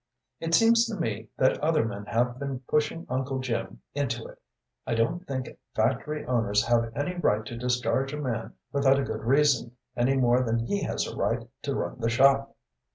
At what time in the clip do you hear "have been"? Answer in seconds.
2.07-2.61